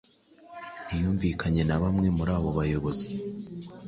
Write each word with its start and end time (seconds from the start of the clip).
Ntiyumvikanye 0.87 1.61
na 1.65 1.77
bamwe 1.81 2.07
muri 2.17 2.31
abo 2.37 2.49
bayobozi. 2.57 3.09